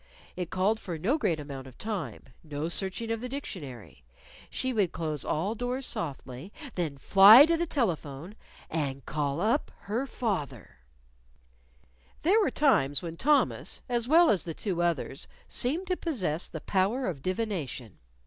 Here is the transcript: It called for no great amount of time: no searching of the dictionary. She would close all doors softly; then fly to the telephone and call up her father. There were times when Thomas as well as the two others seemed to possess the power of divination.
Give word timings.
It 0.35 0.49
called 0.49 0.79
for 0.79 0.97
no 0.97 1.19
great 1.19 1.39
amount 1.39 1.67
of 1.67 1.77
time: 1.77 2.23
no 2.43 2.69
searching 2.69 3.11
of 3.11 3.21
the 3.21 3.29
dictionary. 3.29 4.03
She 4.49 4.73
would 4.73 4.91
close 4.91 5.23
all 5.23 5.53
doors 5.53 5.85
softly; 5.85 6.51
then 6.73 6.97
fly 6.97 7.45
to 7.45 7.55
the 7.55 7.67
telephone 7.67 8.33
and 8.67 9.05
call 9.05 9.39
up 9.39 9.71
her 9.81 10.07
father. 10.07 10.79
There 12.23 12.41
were 12.41 12.49
times 12.49 13.03
when 13.03 13.15
Thomas 13.15 13.83
as 13.87 14.07
well 14.07 14.31
as 14.31 14.43
the 14.43 14.55
two 14.55 14.81
others 14.81 15.27
seemed 15.47 15.85
to 15.85 15.95
possess 15.97 16.47
the 16.47 16.61
power 16.61 17.05
of 17.05 17.21
divination. 17.21 17.99